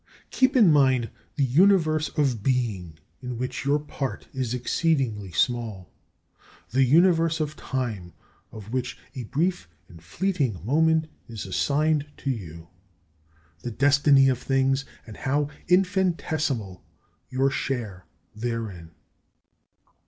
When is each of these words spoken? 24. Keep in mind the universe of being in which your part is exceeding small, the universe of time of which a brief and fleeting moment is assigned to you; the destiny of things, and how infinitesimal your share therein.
24. 0.31 0.31
Keep 0.31 0.55
in 0.55 0.71
mind 0.71 1.09
the 1.35 1.43
universe 1.43 2.09
of 2.17 2.41
being 2.41 2.97
in 3.21 3.37
which 3.37 3.65
your 3.65 3.77
part 3.77 4.27
is 4.33 4.51
exceeding 4.51 5.31
small, 5.31 5.91
the 6.71 6.81
universe 6.83 7.39
of 7.39 7.55
time 7.55 8.11
of 8.51 8.73
which 8.73 8.97
a 9.13 9.25
brief 9.25 9.69
and 9.87 10.01
fleeting 10.03 10.59
moment 10.65 11.07
is 11.27 11.45
assigned 11.45 12.07
to 12.17 12.31
you; 12.31 12.69
the 13.59 13.69
destiny 13.69 14.27
of 14.27 14.39
things, 14.39 14.85
and 15.05 15.17
how 15.17 15.47
infinitesimal 15.67 16.83
your 17.29 17.51
share 17.51 18.07
therein. 18.35 18.89